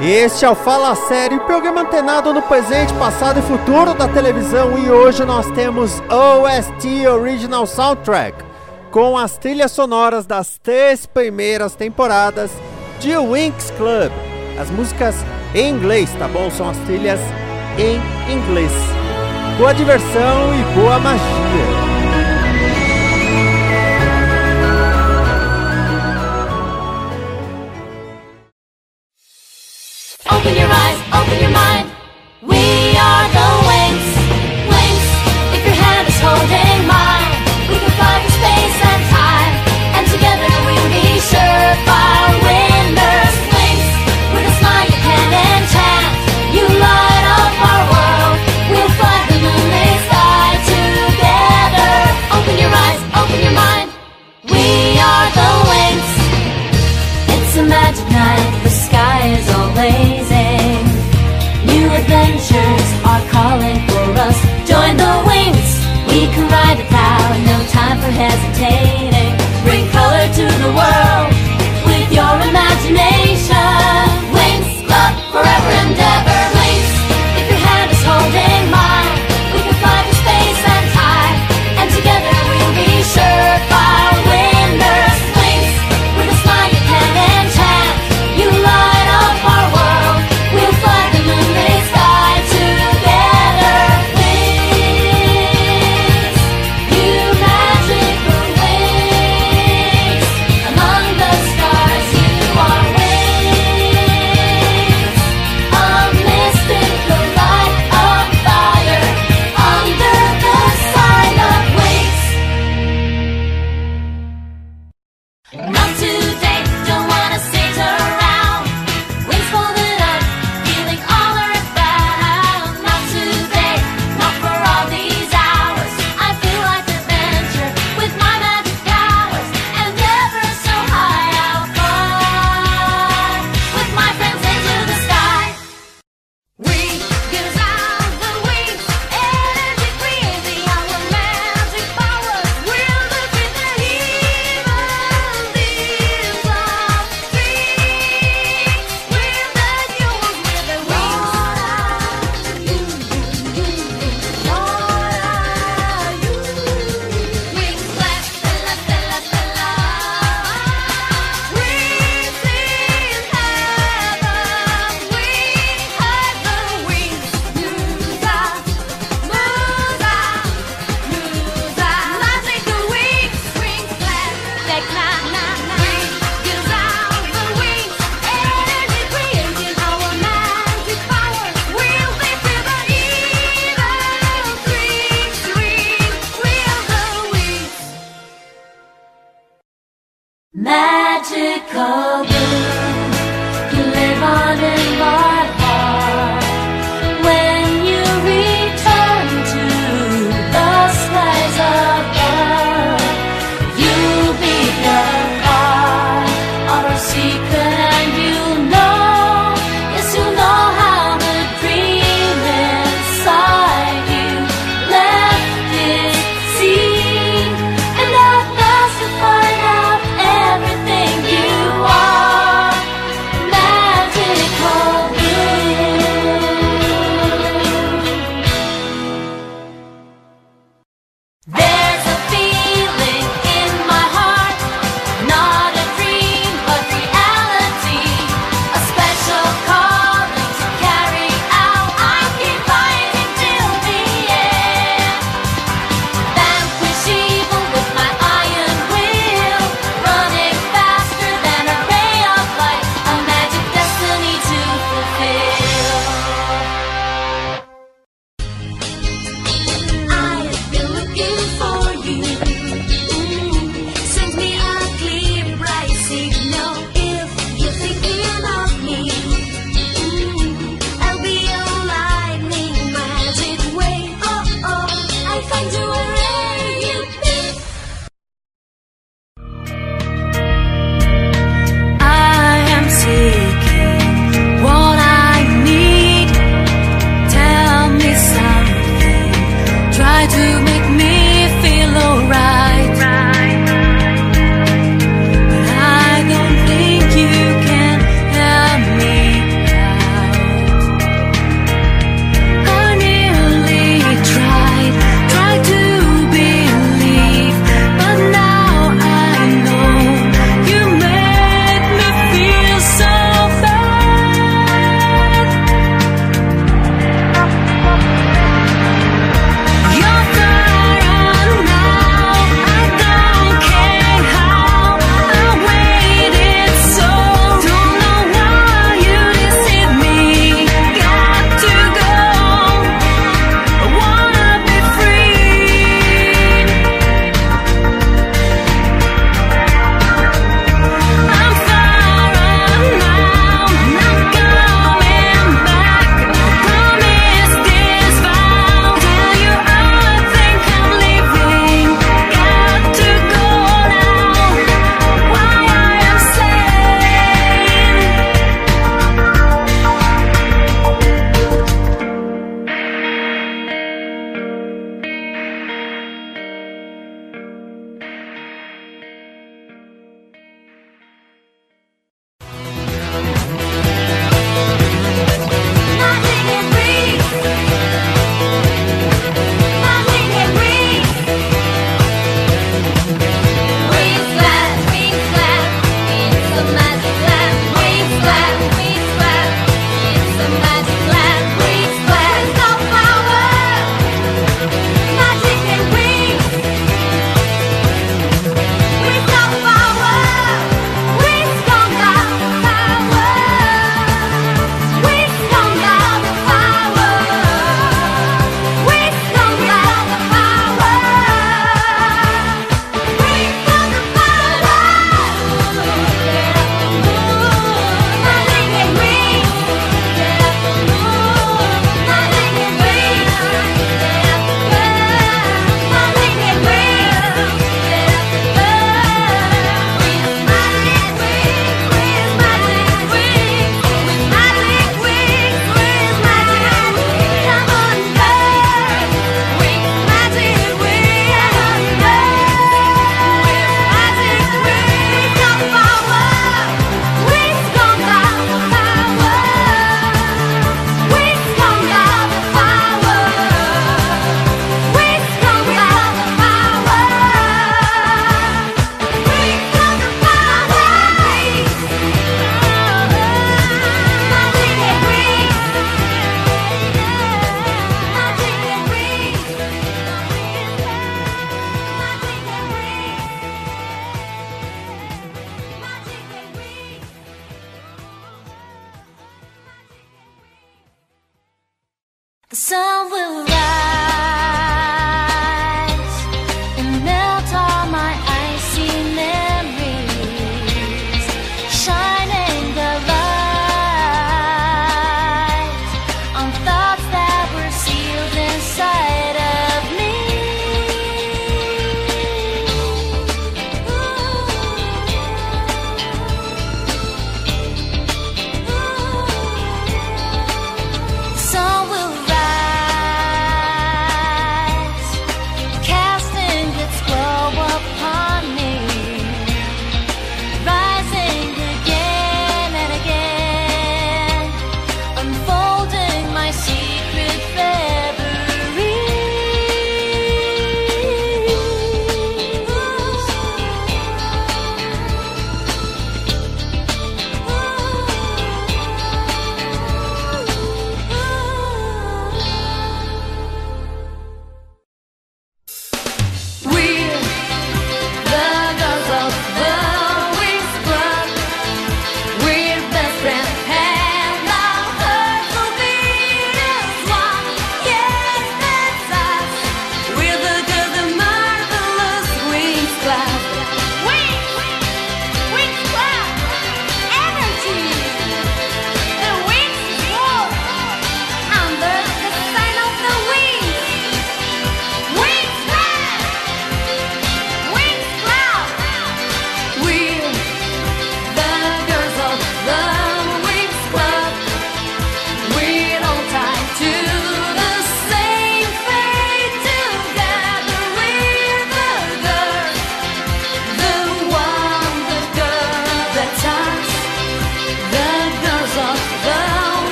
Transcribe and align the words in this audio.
Este 0.00 0.44
é 0.44 0.50
o 0.50 0.54
Fala 0.54 0.94
Sério, 0.94 1.40
programa 1.40 1.80
antenado 1.80 2.32
no 2.32 2.42
presente, 2.42 2.92
passado 2.94 3.38
e 3.38 3.42
futuro 3.42 3.94
da 3.94 4.06
televisão. 4.06 4.78
E 4.78 4.90
hoje 4.90 5.24
nós 5.24 5.50
temos 5.52 6.02
OST 6.10 7.08
Original 7.08 7.66
Soundtrack, 7.66 8.44
com 8.90 9.16
as 9.16 9.38
trilhas 9.38 9.72
sonoras 9.72 10.26
das 10.26 10.58
três 10.58 11.06
primeiras 11.06 11.74
temporadas 11.74 12.50
de 13.00 13.16
Winx 13.16 13.70
Club. 13.70 14.12
As 14.60 14.70
músicas 14.70 15.16
em 15.54 15.70
inglês, 15.70 16.10
tá 16.18 16.28
bom? 16.28 16.50
São 16.50 16.68
as 16.68 16.76
trilhas 16.78 17.20
em 17.78 17.96
inglês. 18.30 18.72
Boa 19.56 19.72
diversão 19.72 20.54
e 20.54 20.74
boa 20.78 20.98
magia! 20.98 21.85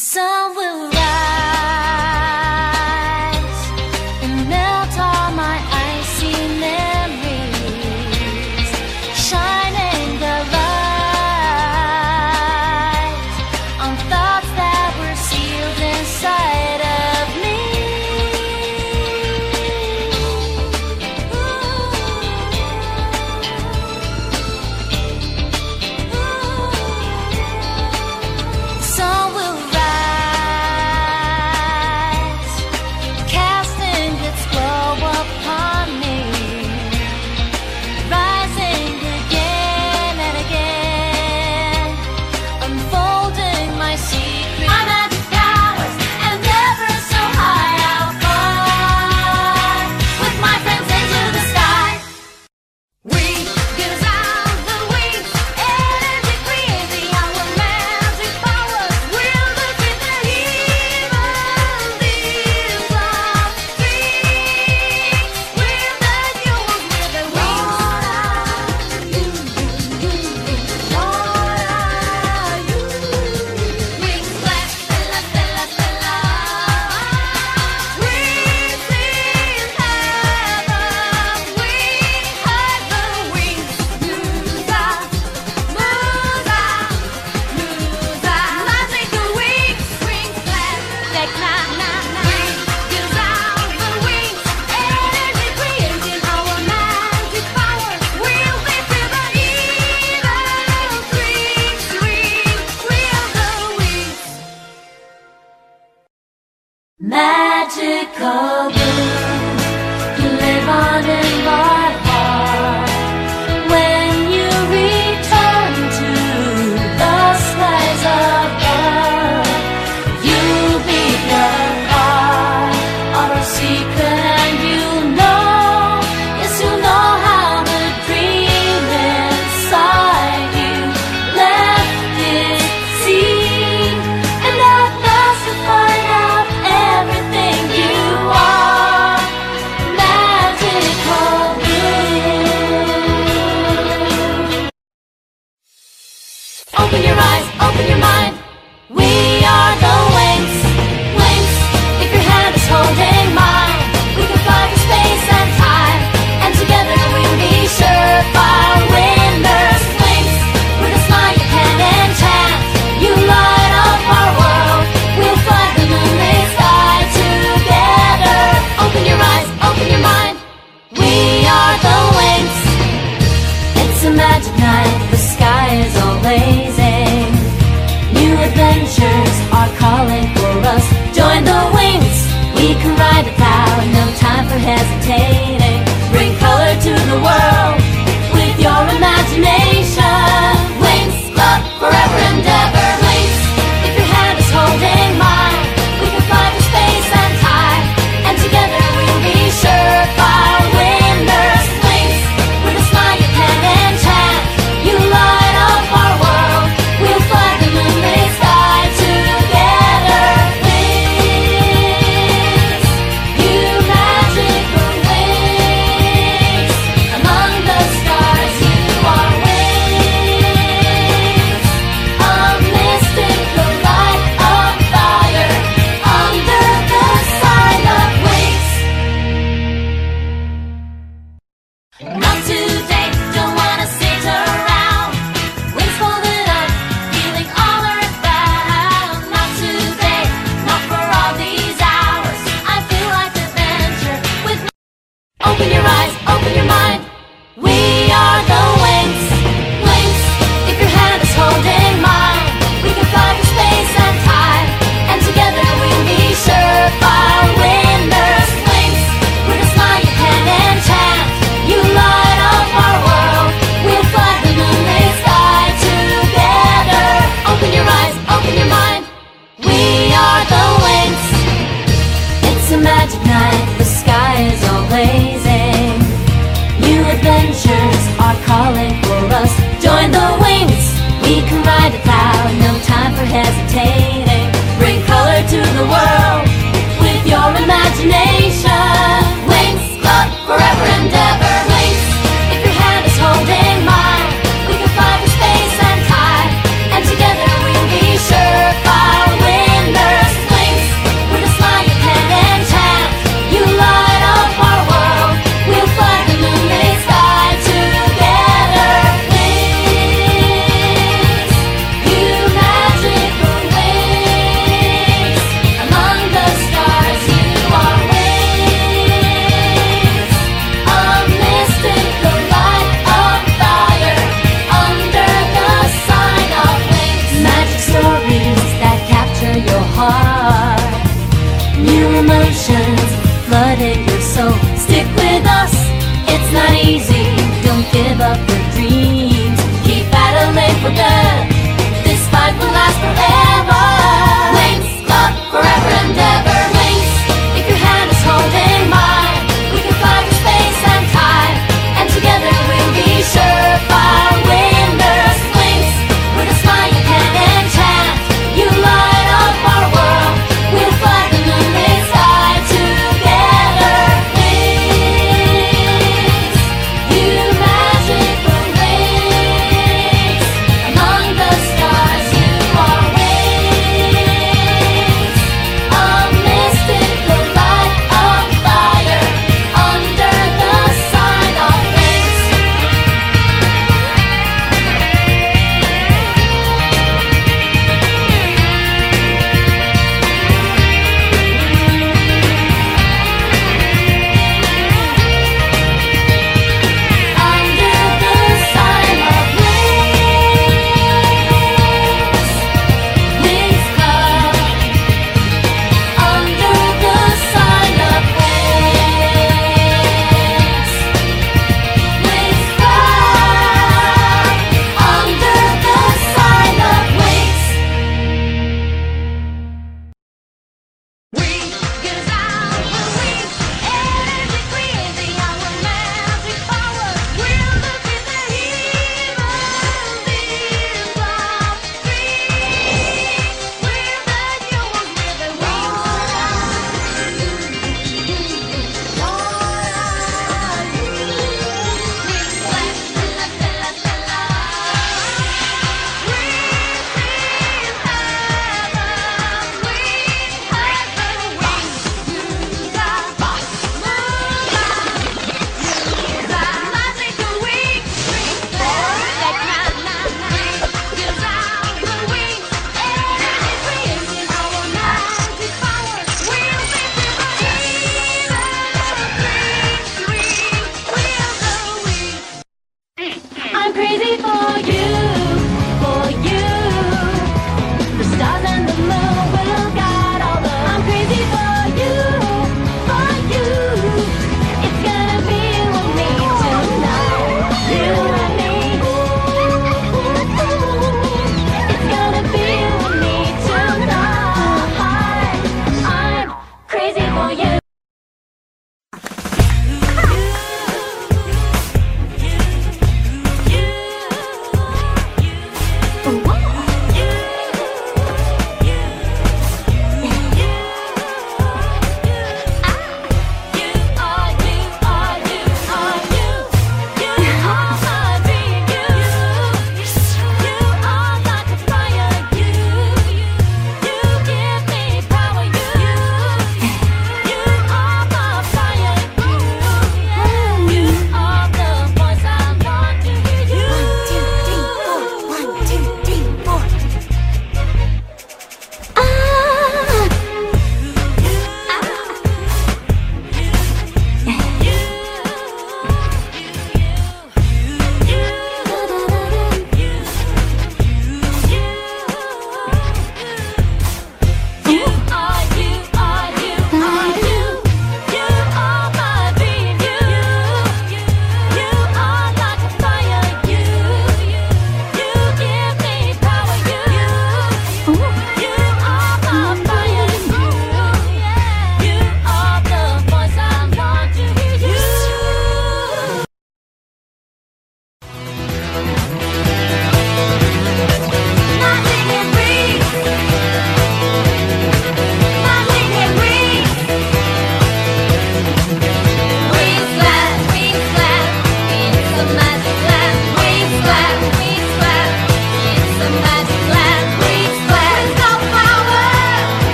The 0.00 0.54
will 0.56 0.69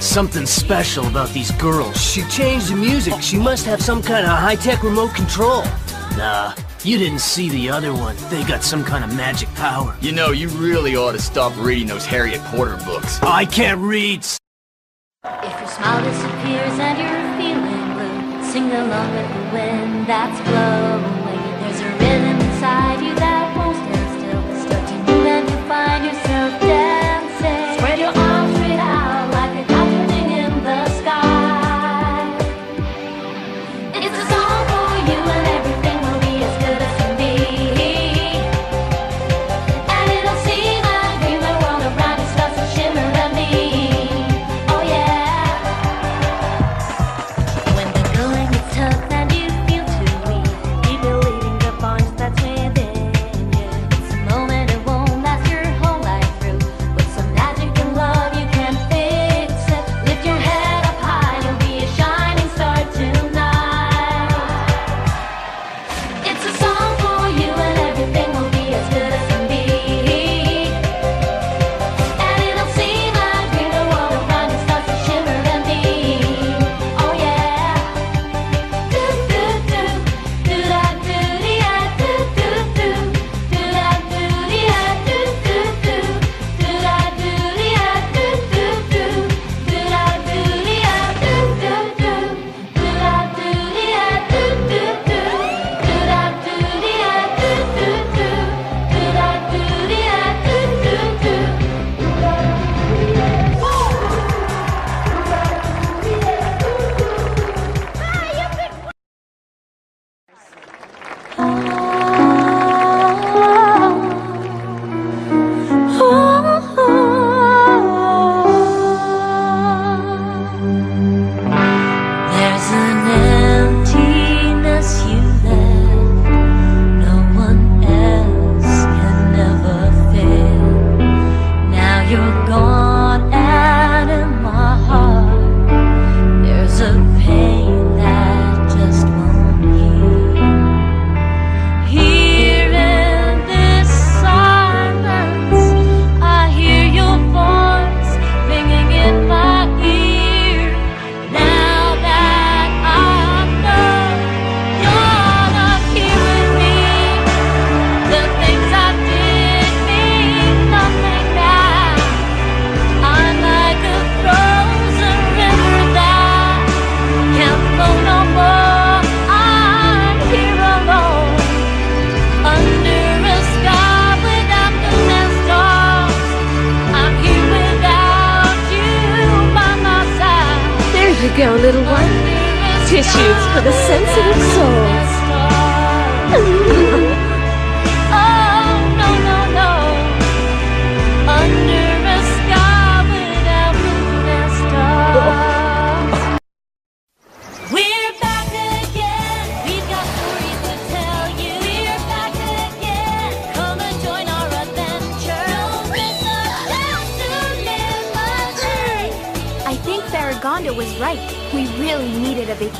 something 0.00 0.46
special 0.46 1.06
about 1.06 1.28
these 1.30 1.50
girls. 1.52 2.00
She 2.00 2.22
changed 2.28 2.70
the 2.70 2.76
music. 2.76 3.20
She 3.20 3.36
must 3.36 3.66
have 3.66 3.82
some 3.82 4.00
kind 4.00 4.24
of 4.24 4.32
high-tech 4.38 4.82
remote 4.82 5.14
control. 5.14 5.64
Nah, 6.16 6.54
you 6.84 6.96
didn't 6.96 7.20
see 7.20 7.50
the 7.50 7.68
other 7.68 7.92
one. 7.92 8.16
They 8.30 8.44
got 8.44 8.62
some 8.62 8.84
kind 8.84 9.04
of 9.04 9.14
magic 9.14 9.48
power. 9.54 9.96
You 10.00 10.12
know, 10.12 10.30
you 10.30 10.48
really 10.48 10.96
ought 10.96 11.12
to 11.12 11.20
stop 11.20 11.52
reading 11.58 11.88
those 11.88 12.06
Harriet 12.06 12.40
Porter 12.44 12.78
books. 12.84 13.20
I 13.22 13.44
can't 13.44 13.80
read! 13.80 14.24
If 15.24 15.60
your 15.60 15.68
smile 15.68 16.02
disappears 16.04 16.78
and 16.78 16.98
you're 16.98 17.36
feeling 17.38 17.92
blue, 17.94 18.44
sing 18.50 18.72
along 18.72 19.14
with 19.14 19.28
the 19.28 19.54
wind 19.54 20.06
that's 20.06 20.40
blowing. 20.48 20.91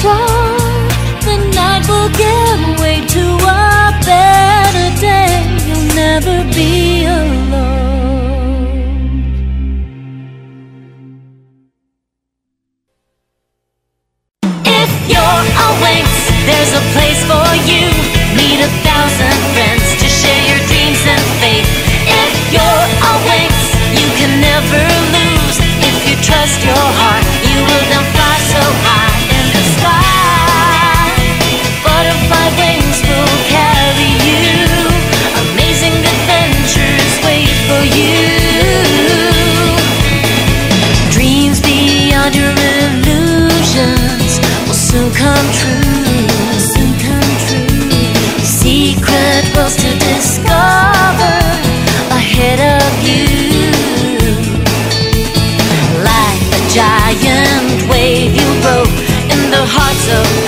If 0.00 0.78
the 1.26 1.36
night 1.54 1.88
a 1.88 2.08
better. 4.06 4.88
You'll 5.66 5.94
never. 5.94 6.38
There's 16.46 16.72
a 16.72 16.84
place 16.94 17.20
for 17.28 17.48
you. 17.68 17.84
Meet 18.38 18.60
a 18.64 18.70
thousand 18.86 19.36
friends 19.52 19.86
to 20.00 20.06
share 20.08 20.42
your 20.48 20.60
dreams 20.70 21.02
and 21.04 21.24
faith. 21.42 21.68
If 22.06 22.32
you're 22.54 22.86
awake, 23.14 23.58
you 23.98 24.08
can 24.16 24.40
never 24.40 24.84
lose. 25.12 25.56
If 25.82 25.96
you 26.08 26.16
trust 26.22 26.64
your 26.64 26.74
heart. 26.74 26.97
soon 44.98 45.12
come 45.14 45.48
true. 45.60 46.28
Soon 46.58 46.92
come 47.06 47.32
true. 47.46 48.44
Secret 48.44 49.44
was 49.54 49.76
to 49.76 49.90
discover 50.10 51.38
ahead 52.18 52.60
of 52.78 52.90
you, 53.06 53.30
like 56.10 56.42
a 56.58 56.62
giant 56.78 57.88
wave 57.90 58.34
you 58.40 58.48
broke 58.64 58.96
in 59.32 59.50
the 59.50 59.64
hearts 59.74 60.08
of. 60.18 60.47